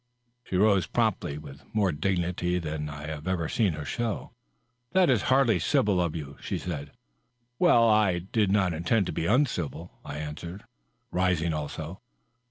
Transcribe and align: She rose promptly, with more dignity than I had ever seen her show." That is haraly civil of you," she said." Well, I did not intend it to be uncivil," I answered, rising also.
She 0.45 0.55
rose 0.57 0.87
promptly, 0.87 1.37
with 1.37 1.61
more 1.75 1.91
dignity 1.91 2.57
than 2.57 2.89
I 2.89 3.05
had 3.05 3.27
ever 3.27 3.47
seen 3.47 3.73
her 3.73 3.85
show." 3.85 4.31
That 4.93 5.11
is 5.11 5.25
haraly 5.25 5.59
civil 5.61 6.01
of 6.01 6.15
you," 6.15 6.37
she 6.41 6.57
said." 6.57 6.93
Well, 7.59 7.87
I 7.87 8.17
did 8.17 8.51
not 8.51 8.73
intend 8.73 9.03
it 9.05 9.11
to 9.13 9.21
be 9.21 9.27
uncivil," 9.27 9.91
I 10.03 10.17
answered, 10.17 10.63
rising 11.11 11.53
also. 11.53 12.01